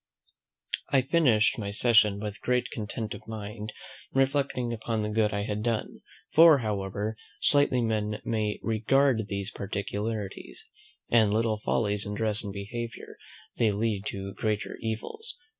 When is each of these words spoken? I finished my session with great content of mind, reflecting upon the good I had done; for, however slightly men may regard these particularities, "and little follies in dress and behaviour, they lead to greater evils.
I 0.89 1.03
finished 1.03 1.59
my 1.59 1.69
session 1.69 2.19
with 2.19 2.41
great 2.41 2.71
content 2.71 3.13
of 3.13 3.27
mind, 3.27 3.71
reflecting 4.11 4.73
upon 4.73 5.03
the 5.03 5.09
good 5.11 5.31
I 5.31 5.43
had 5.43 5.61
done; 5.61 6.01
for, 6.33 6.57
however 6.57 7.15
slightly 7.39 7.83
men 7.83 8.19
may 8.25 8.59
regard 8.63 9.27
these 9.27 9.51
particularities, 9.51 10.67
"and 11.09 11.31
little 11.31 11.59
follies 11.59 12.07
in 12.07 12.15
dress 12.15 12.43
and 12.43 12.51
behaviour, 12.51 13.15
they 13.57 13.71
lead 13.71 14.07
to 14.07 14.33
greater 14.33 14.75
evils. 14.81 15.37